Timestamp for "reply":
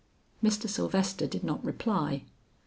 1.63-2.23